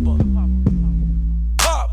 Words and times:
popper. 0.00 0.24
Pop. 1.58 1.90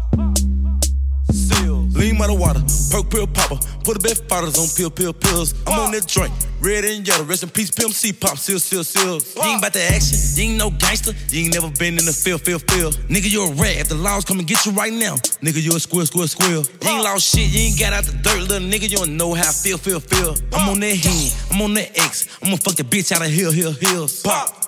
Seals. 1.31 1.97
Lean 1.97 2.17
by 2.17 2.27
the 2.27 2.33
water, 2.33 2.61
perk 2.91 3.09
pill 3.09 3.27
popper. 3.27 3.57
Put 3.83 3.97
a 3.97 3.99
bit 3.99 4.17
fighters 4.29 4.57
on 4.57 4.67
pill 4.75 4.89
pill 4.89 5.13
pills. 5.13 5.53
I'm 5.67 5.79
on 5.79 5.91
that 5.91 6.07
drink, 6.07 6.33
red 6.61 6.85
and 6.85 7.07
yellow. 7.07 7.23
Rest 7.23 7.43
in 7.43 7.49
peace, 7.49 7.71
Pimp 7.71 7.93
C 7.93 8.13
pop, 8.13 8.37
seal, 8.37 8.59
seal, 8.59 8.83
seal. 8.83 9.21
You 9.21 9.49
ain't 9.49 9.59
about 9.59 9.73
the 9.73 9.83
action, 9.83 10.17
you 10.35 10.51
ain't 10.51 10.57
no 10.57 10.69
gangster. 10.69 11.13
You 11.29 11.45
ain't 11.45 11.53
never 11.53 11.69
been 11.77 11.97
in 11.97 12.05
the 12.05 12.13
field, 12.13 12.41
field, 12.41 12.63
field. 12.69 12.93
Nigga, 13.09 13.29
you 13.29 13.43
a 13.43 13.51
rat. 13.53 13.77
If 13.77 13.89
the 13.89 13.95
laws 13.95 14.25
come 14.25 14.39
and 14.39 14.47
get 14.47 14.65
you 14.65 14.71
right 14.73 14.93
now, 14.93 15.15
nigga, 15.41 15.61
you 15.61 15.75
a 15.75 15.79
squirrel, 15.79 16.05
squirrel, 16.05 16.27
squirrel. 16.27 16.63
You 16.81 16.89
ain't 16.89 17.03
lost 17.03 17.35
shit, 17.35 17.49
you 17.49 17.69
ain't 17.69 17.79
got 17.79 17.93
out 17.93 18.05
the 18.05 18.17
dirt, 18.17 18.41
little 18.41 18.67
nigga. 18.67 18.89
You 18.89 18.97
don't 18.97 19.17
know 19.17 19.33
how 19.33 19.49
I 19.49 19.53
feel, 19.53 19.77
feel, 19.77 19.99
feel. 19.99 20.35
I'm 20.53 20.69
on 20.69 20.79
that 20.79 20.95
hand, 20.95 21.33
I'm 21.51 21.61
on 21.61 21.73
that 21.75 21.97
X. 21.97 22.27
I'm 22.41 22.49
gonna 22.49 22.57
fuck 22.57 22.75
the 22.75 22.83
bitch 22.83 23.11
out 23.11 23.25
of 23.25 23.31
hill, 23.31 23.51
hill, 23.51 23.73
hills. 23.73 24.21
Pop. 24.21 24.65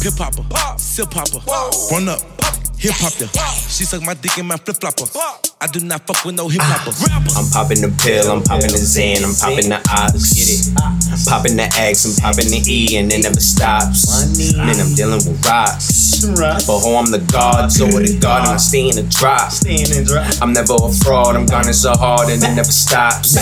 Pill 0.00 0.12
popper, 0.16 0.42
pop. 0.48 0.80
sip 0.80 1.10
popper, 1.10 1.40
Whoa. 1.44 1.90
run 1.92 2.08
up, 2.08 2.20
Hip 2.80 2.96
hop 2.96 3.12
there. 3.20 3.28
She 3.68 3.84
suck 3.84 4.00
my 4.00 4.14
dick 4.14 4.38
in 4.38 4.46
my 4.46 4.56
flip 4.56 4.80
flopper. 4.80 5.04
I 5.60 5.66
do 5.66 5.80
not 5.84 6.06
fuck 6.06 6.24
with 6.24 6.34
no 6.36 6.48
hip 6.48 6.62
hoppers. 6.64 6.96
I'm 7.36 7.44
popping 7.52 7.84
the 7.84 7.92
pill, 8.00 8.32
I'm 8.32 8.40
popping 8.40 8.72
the 8.72 8.80
Xan, 8.80 9.20
I'm 9.20 9.36
popping 9.36 9.68
the 9.68 9.76
Ox, 9.92 10.32
get 10.32 10.48
it. 10.48 10.72
I'm 10.80 11.20
popping 11.28 11.60
the 11.60 11.68
X, 11.76 12.08
I'm 12.08 12.16
popping 12.16 12.48
the 12.48 12.64
E, 12.64 12.96
and 12.96 13.12
it 13.12 13.20
never 13.20 13.36
stops. 13.36 14.08
Man, 14.56 14.80
I'm 14.80 14.96
dealing 14.96 15.20
with 15.28 15.44
rocks. 15.44 16.24
But 16.24 16.80
ho, 16.80 16.96
I'm 16.96 17.12
the 17.12 17.20
god, 17.28 17.70
so 17.70 17.84
with 17.84 18.08
the 18.08 18.18
god, 18.18 18.48
I'm 18.48 18.58
staying 18.58 18.96
the 18.96 19.04
drop. 19.12 19.52
I'm 20.40 20.54
never 20.56 20.72
a 20.80 20.88
fraud, 21.04 21.36
I'm 21.36 21.44
gunning 21.44 21.76
so 21.76 21.92
hard 21.92 22.32
and 22.32 22.42
it 22.42 22.54
never 22.56 22.72
stops. 22.72 23.36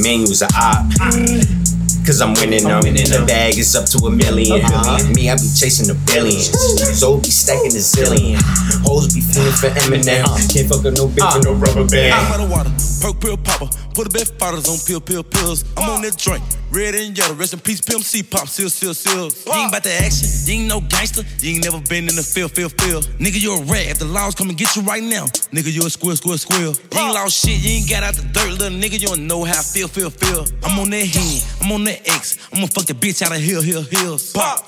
Man, 0.00 0.24
you 0.24 0.32
was 0.32 0.40
a 0.40 0.48
op. 0.56 1.65
Cause 2.06 2.22
I'm 2.22 2.34
winning 2.34 2.62
them. 2.62 2.82
The 2.82 3.24
bag 3.26 3.58
is 3.58 3.74
up 3.74 3.90
to 3.90 3.98
a 4.06 4.10
1000000 4.14 4.62
huh? 4.62 5.12
Me, 5.12 5.28
I 5.28 5.34
be 5.34 5.50
chasing 5.50 5.90
the 5.90 5.98
billions. 6.06 6.54
So 6.94 7.18
be 7.18 7.34
stacking 7.34 7.74
the 7.74 7.82
zillion. 7.82 8.38
Hoes 8.86 9.10
be 9.10 9.18
feeling 9.18 9.50
for 9.58 9.74
Eminem. 9.74 10.22
Uh-huh. 10.22 10.38
Can't 10.46 10.70
fuck 10.70 10.86
up 10.86 10.94
no 10.94 11.10
bitch 11.10 11.26
uh-huh. 11.26 11.42
with 11.42 11.50
no 11.50 11.54
rubber 11.58 11.82
I'm 11.82 11.86
band. 11.90 12.14
out 12.30 12.38
of 12.38 12.46
water, 12.46 12.70
perk 13.02 13.18
pill 13.18 13.36
popper. 13.36 13.66
Put 13.96 14.06
a 14.06 14.10
bit 14.10 14.28
fighters 14.38 14.68
on 14.68 14.78
pill, 14.86 15.00
pill, 15.00 15.24
pills. 15.24 15.64
I'm 15.74 15.88
on 15.88 16.02
that 16.02 16.14
drink, 16.20 16.44
red 16.70 16.94
and 16.94 17.16
yellow. 17.16 17.34
Rest 17.34 17.54
in 17.54 17.60
peace, 17.60 17.80
pimp 17.80 18.04
C, 18.04 18.22
pop, 18.22 18.46
seal, 18.46 18.68
seal, 18.68 18.94
seals. 18.94 19.42
You 19.46 19.54
ain't 19.56 19.70
about 19.72 19.82
the 19.82 19.94
action, 19.98 20.28
you 20.46 20.60
ain't 20.60 20.68
no 20.68 20.78
gangster. 20.86 21.24
You 21.40 21.56
ain't 21.56 21.64
never 21.64 21.80
been 21.88 22.06
in 22.06 22.14
the 22.14 22.22
field, 22.22 22.52
field, 22.52 22.76
field. 22.78 23.08
Nigga, 23.18 23.40
you 23.40 23.56
a 23.56 23.62
rat. 23.64 23.90
If 23.90 23.98
the 23.98 24.04
laws 24.04 24.36
come 24.36 24.50
and 24.50 24.58
get 24.58 24.76
you 24.76 24.82
right 24.82 25.02
now, 25.02 25.24
nigga, 25.48 25.72
you 25.72 25.80
a 25.82 25.90
squeal, 25.90 26.14
squeal, 26.14 26.38
squeal. 26.38 26.76
You 26.76 26.98
ain't 27.02 27.14
lost 27.18 27.42
shit, 27.42 27.58
you 27.58 27.82
ain't 27.82 27.90
got 27.90 28.04
out 28.04 28.14
the 28.14 28.28
dirt, 28.30 28.52
little 28.52 28.78
nigga. 28.78 29.00
You 29.00 29.08
don't 29.08 29.26
know 29.26 29.42
how 29.42 29.58
I 29.58 29.62
feel, 29.64 29.88
feel, 29.88 30.10
feel. 30.10 30.44
I'm 30.76 30.82
on 30.82 30.90
that 30.90 31.06
hand, 31.06 31.44
I'm 31.62 31.72
on 31.72 31.84
that 31.84 32.06
X. 32.06 32.36
I'm 32.52 32.58
gonna 32.58 32.66
fuck 32.66 32.84
the 32.84 32.92
bitch 32.92 33.22
out 33.22 33.34
of 33.34 33.40
hill, 33.40 33.62
hill, 33.62 33.80
hills. 33.80 34.34
Pop, 34.34 34.60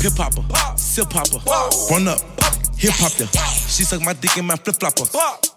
pip 0.00 0.14
popper, 0.14 0.44
seal 0.76 1.04
popper, 1.06 1.38
run 1.90 2.06
up. 2.06 2.20
Hip 2.80 2.96
hop 2.96 3.12
there. 3.20 3.28
She 3.68 3.84
suck 3.84 4.00
my 4.00 4.16
dick 4.16 4.40
in 4.40 4.48
my 4.48 4.56
flip 4.56 4.80
flopper. 4.80 5.04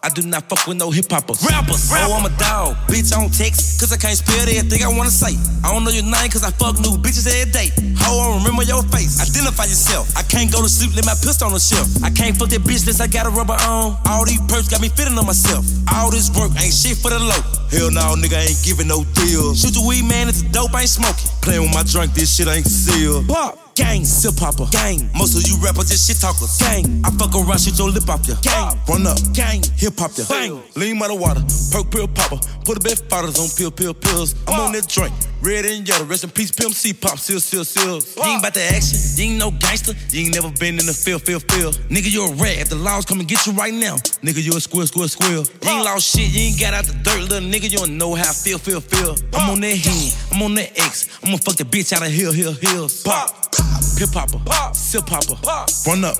I 0.03 0.11
do 0.11 0.27
not 0.27 0.43
fuck 0.51 0.67
with 0.67 0.75
no 0.75 0.91
hip 0.91 1.07
hoppers. 1.07 1.39
Rappers, 1.39 1.87
oh, 1.95 2.19
I'm 2.19 2.27
a 2.27 2.33
dog. 2.35 2.75
Bitch, 2.91 3.15
I 3.15 3.23
don't 3.23 3.31
text, 3.31 3.79
cause 3.79 3.95
I 3.95 3.97
can't 3.97 4.19
spell 4.19 4.43
everything 4.43 4.83
I 4.83 4.91
wanna 4.91 5.07
say. 5.07 5.39
I 5.63 5.71
don't 5.71 5.87
know 5.87 5.95
your 5.95 6.03
name, 6.03 6.27
cause 6.27 6.43
I 6.43 6.51
fuck 6.51 6.75
new 6.83 6.99
bitches 6.99 7.23
every 7.23 7.47
day. 7.55 7.71
Ho, 8.03 8.19
I 8.19 8.27
don't 8.27 8.43
remember 8.43 8.67
your 8.67 8.83
face. 8.91 9.23
Identify 9.23 9.71
yourself. 9.71 10.11
I 10.19 10.23
can't 10.27 10.51
go 10.51 10.59
to 10.59 10.67
sleep, 10.67 10.99
let 10.99 11.07
my 11.07 11.15
pistol 11.15 11.47
on 11.47 11.55
the 11.55 11.63
shelf. 11.63 11.87
I 12.03 12.11
can't 12.11 12.35
fuck 12.35 12.51
that 12.51 12.59
bitch 12.59 12.83
unless 12.83 12.99
I 12.99 13.07
got 13.07 13.23
a 13.23 13.31
rubber 13.31 13.55
on. 13.55 13.95
All 14.03 14.27
these 14.27 14.43
perks 14.51 14.67
got 14.67 14.83
me 14.83 14.91
feeling 14.91 15.15
on 15.15 15.23
myself. 15.23 15.63
All 15.95 16.11
this 16.11 16.27
work 16.35 16.51
ain't 16.59 16.75
shit 16.75 16.99
for 16.99 17.07
the 17.07 17.23
low. 17.23 17.39
Hell 17.71 17.87
no, 17.87 18.19
nigga, 18.19 18.35
I 18.35 18.51
ain't 18.51 18.59
giving 18.67 18.91
no 18.91 19.07
deal. 19.15 19.55
Shoot 19.55 19.79
the 19.79 19.83
weed, 19.87 20.03
man, 20.03 20.27
it's 20.27 20.43
dope, 20.51 20.75
I 20.75 20.83
ain't 20.83 20.91
smoking. 20.91 21.31
Playing 21.39 21.71
with 21.71 21.73
my 21.73 21.87
drunk, 21.87 22.11
this 22.19 22.35
shit 22.35 22.51
ain't 22.51 22.67
sealed. 22.67 23.31
Pop. 23.31 23.62
Gang, 23.75 24.05
sip 24.05 24.35
popper. 24.37 24.67
Gang, 24.69 25.09
most 25.17 25.35
of 25.35 25.41
you 25.49 25.57
rappers 25.63 25.89
just 25.89 26.07
shit 26.07 26.21
talkers. 26.21 26.57
Gang, 26.59 27.01
I 27.03 27.09
fuck 27.11 27.33
around, 27.33 27.59
shit 27.59 27.77
your 27.77 27.89
lip 27.89 28.07
off 28.07 28.27
ya. 28.27 28.35
Gang, 28.41 28.77
run 28.87 29.07
up. 29.07 29.17
Gang, 29.33 29.63
hip 29.77 29.97
hop 29.97 30.11
ya. 30.15 30.25
Bang, 30.29 30.61
lean 30.75 30.99
by 30.99 31.07
the 31.07 31.15
water. 31.15 31.41
Perk 31.71 31.89
pill 31.89 32.07
popper. 32.07 32.37
Put 32.65 32.77
a 32.77 32.81
bit 32.81 33.01
fathers 33.09 33.39
on 33.39 33.49
pill, 33.57 33.71
pill, 33.71 33.93
pills. 33.93 34.35
I'm 34.47 34.59
on 34.59 34.73
that 34.73 34.87
drink. 34.87 35.13
Red 35.43 35.65
and 35.65 35.85
yellow. 35.85 36.05
Rest 36.05 36.23
in 36.23 36.29
peace, 36.29 36.51
pimp 36.51 36.71
C, 36.73 36.93
pop, 36.93 37.19
seal, 37.19 37.39
seal, 37.39 37.65
seals. 37.65 38.15
You 38.15 38.23
ain't 38.23 38.39
about 38.39 38.53
the 38.53 38.63
action. 38.63 38.97
You 39.15 39.31
ain't 39.31 39.39
no 39.39 39.51
gangster. 39.51 39.91
You 40.09 40.25
ain't 40.25 40.33
never 40.33 40.49
been 40.57 40.79
in 40.79 40.85
the 40.85 40.93
field, 40.93 41.21
field, 41.23 41.43
field. 41.51 41.75
Nigga, 41.89 42.09
you 42.09 42.23
a 42.23 42.31
rat. 42.35 42.59
If 42.59 42.69
the 42.69 42.77
laws 42.77 43.03
come 43.03 43.19
and 43.19 43.27
get 43.27 43.45
you 43.45 43.51
right 43.51 43.73
now, 43.73 43.95
nigga, 44.23 44.41
you 44.41 44.55
a 44.55 44.61
squeal, 44.61 44.87
squeal, 44.87 45.09
squeal. 45.09 45.43
You 45.43 45.69
ain't 45.69 45.83
lost 45.83 46.15
shit. 46.15 46.31
You 46.31 46.47
ain't 46.47 46.59
got 46.59 46.73
out 46.73 46.85
the 46.85 46.93
dirt, 47.03 47.27
little 47.27 47.49
nigga. 47.49 47.69
You 47.69 47.79
don't 47.79 47.97
know 47.97 48.15
how 48.15 48.29
I 48.29 48.33
feel, 48.33 48.57
feel, 48.57 48.79
feel. 48.79 49.15
I'm 49.33 49.51
on 49.51 49.59
that 49.59 49.75
hand. 49.75 50.15
I'm 50.31 50.41
on 50.41 50.55
that 50.55 50.71
X. 50.79 51.09
I'm 51.21 51.31
gonna 51.31 51.43
fuck 51.43 51.57
the 51.57 51.65
bitch 51.65 51.91
out 51.91 52.07
of 52.07 52.11
hill, 52.11 52.31
hill, 52.31 52.53
hills. 52.53 53.03
Pop. 53.03 53.51
Pip 53.99 54.11
popper, 54.11 54.39
seal 54.73 55.01
popper, 55.01 55.35
pop. 55.43 55.67
run 55.85 56.05
up. 56.05 56.15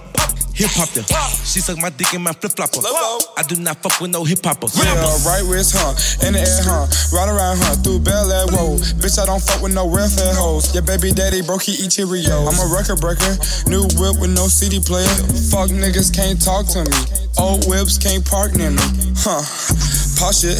Hip 0.53 0.69
hop 0.75 0.89
there. 0.89 1.03
She 1.53 1.61
suck 1.61 1.77
my 1.77 1.91
dick 1.91 2.11
in 2.15 2.23
my 2.23 2.33
flip 2.33 2.57
flopper. 2.57 2.81
I 2.81 3.43
do 3.45 3.61
not 3.61 3.77
fuck 3.77 4.01
with 4.01 4.09
no 4.09 4.23
hip 4.23 4.41
hoppers. 4.43 4.73
Yeah, 4.73 4.97
right 5.21 5.45
wrist, 5.45 5.77
huh? 5.77 5.93
In 6.25 6.33
the 6.33 6.41
air, 6.41 6.65
huh? 6.65 6.89
Ride 7.13 7.29
around, 7.29 7.61
huh? 7.61 7.77
Through 7.85 7.99
Bel 8.01 8.25
Air, 8.25 8.49
whoa. 8.49 8.81
Bitch, 8.97 9.21
I 9.21 9.29
don't 9.29 9.37
fuck 9.37 9.61
with 9.61 9.71
no 9.71 9.85
welfare 9.85 10.33
hoes. 10.33 10.73
Your 10.73 10.81
baby 10.81 11.13
daddy 11.13 11.45
broke, 11.45 11.61
he 11.61 11.73
eat 11.73 11.93
Cheerios. 11.93 12.49
I'm 12.49 12.57
a 12.57 12.73
record 12.73 12.97
breaker. 13.05 13.37
New 13.69 13.85
whip 14.01 14.17
with 14.17 14.33
no 14.33 14.49
CD 14.49 14.81
player. 14.81 15.05
Fuck 15.53 15.69
niggas 15.69 16.09
can't 16.09 16.41
talk 16.41 16.65
to 16.73 16.89
me. 16.89 16.97
Old 17.37 17.69
whips 17.69 18.01
can't 18.01 18.25
park 18.25 18.57
near 18.57 18.73
me. 18.73 18.81
Huh? 19.21 19.45
Pop 20.17 20.33
shit, 20.33 20.55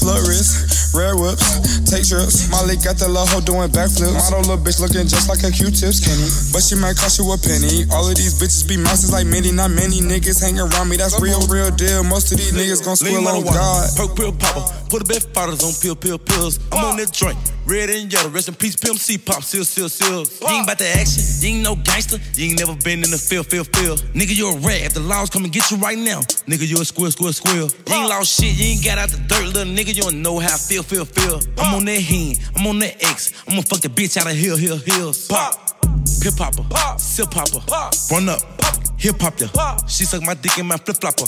flood 0.00 0.24
wrist, 0.24 0.96
rare 0.96 1.12
whips, 1.12 1.44
take 1.84 2.08
trips. 2.08 2.48
Molly 2.48 2.80
got 2.80 2.96
the 2.96 3.04
little 3.04 3.28
hoe 3.28 3.44
doing 3.44 3.68
backflips. 3.68 4.16
Model 4.16 4.56
little 4.56 4.64
bitch 4.64 4.80
looking 4.80 5.04
just 5.04 5.28
like 5.28 5.44
a 5.44 5.52
Q-tip 5.52 5.92
skinny. 5.92 6.24
But 6.56 6.64
she 6.64 6.72
might 6.80 6.96
cost 6.96 7.20
you 7.20 7.28
a 7.28 7.36
penny. 7.36 7.84
All 7.92 8.08
of 8.08 8.16
these 8.16 8.32
bitches 8.40 8.64
be 8.64 8.80
monsters 8.80 9.12
like 9.12 9.28
many, 9.28 9.52
not 9.52 9.76
many 9.76 10.00
niggas 10.00 10.33
hang 10.40 10.58
around 10.58 10.88
me. 10.88 10.96
That's 10.96 11.20
real, 11.20 11.40
real 11.48 11.70
deal. 11.70 12.04
Most 12.04 12.32
of 12.32 12.38
these 12.38 12.52
niggas 12.52 12.84
gon' 12.84 12.96
squill 12.96 13.26
on 13.26 13.36
on 13.36 13.44
God. 13.44 13.90
perk 13.96 14.16
pill 14.16 14.32
popper. 14.32 14.64
Put 14.90 15.02
a 15.02 15.04
bit 15.06 15.22
fathers 15.34 15.62
on 15.62 15.72
pill, 15.80 15.96
pill, 15.96 16.18
pills. 16.18 16.58
I'm 16.72 16.84
on 16.84 16.96
that 16.98 17.12
drink. 17.12 17.38
Red 17.66 17.88
and 17.88 18.12
yellow, 18.12 18.28
rest 18.28 18.48
in 18.48 18.54
peace, 18.54 18.76
pimp 18.76 18.98
C, 18.98 19.16
pop, 19.16 19.42
seal, 19.42 19.64
seal, 19.64 19.88
seals. 19.88 20.40
You 20.40 20.48
ain't 20.48 20.64
about 20.64 20.76
the 20.76 20.86
action, 20.86 21.22
you 21.40 21.56
ain't 21.56 21.64
no 21.64 21.76
gangster, 21.76 22.18
you 22.34 22.50
ain't 22.50 22.58
never 22.58 22.76
been 22.76 23.02
in 23.02 23.10
the 23.10 23.16
field, 23.16 23.46
field, 23.46 23.74
field. 23.74 24.00
Nigga, 24.12 24.36
you 24.36 24.50
a 24.50 24.58
rat. 24.58 24.82
If 24.82 24.92
the 24.92 25.00
laws 25.00 25.30
come 25.30 25.44
and 25.44 25.52
get 25.52 25.70
you 25.70 25.78
right 25.78 25.96
now, 25.96 26.20
nigga, 26.44 26.68
you 26.68 26.76
a 26.78 26.84
squeal, 26.84 27.10
squeal, 27.10 27.32
squeal. 27.32 27.70
You 27.88 27.94
ain't 27.94 28.08
lost 28.08 28.38
shit, 28.38 28.54
you 28.54 28.66
ain't 28.66 28.84
got 28.84 28.98
out 28.98 29.08
the 29.08 29.18
dirt, 29.28 29.46
little 29.46 29.72
nigga, 29.72 29.96
you 29.96 30.02
don't 30.02 30.20
know 30.20 30.38
how 30.38 30.54
I 30.54 30.58
feel, 30.58 30.82
feel, 30.82 31.06
feel. 31.06 31.40
I'm 31.56 31.74
on 31.74 31.84
that 31.86 32.02
hand, 32.02 32.38
I'm 32.54 32.66
on 32.66 32.78
that 32.80 33.02
X, 33.02 33.32
I'm 33.48 33.54
gonna 33.54 33.62
fuck 33.62 33.80
the 33.80 33.88
bitch 33.88 34.18
out 34.18 34.26
of 34.26 34.36
hill, 34.36 34.58
hill, 34.58 34.76
hills. 34.76 35.26
Pop, 35.26 35.80
pip 36.20 36.36
popper, 36.36 36.64
seal 36.98 37.26
popper, 37.26 37.64
run 38.12 38.28
up. 38.28 38.83
Hip 39.04 39.20
hop 39.20 39.36
there. 39.36 39.50
She 39.86 40.06
suck 40.06 40.22
my 40.22 40.32
dick 40.32 40.56
in 40.56 40.64
my 40.64 40.78
flip 40.78 40.96
flopper. 40.96 41.26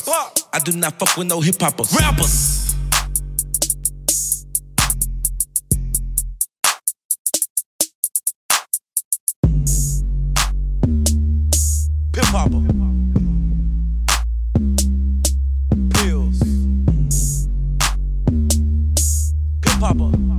I 0.51 0.59
do 0.61 0.73
not 0.73 0.99
fuck 0.99 1.15
with 1.15 1.27
no 1.27 1.43
hip 1.43 1.61
hoppers. 1.61 1.93
Rappers. 1.93 2.75
Pip 12.13 12.25
hopper. 12.25 12.63
Pills. 15.93 16.41
Pip 19.61 19.73
hopper. 19.73 20.36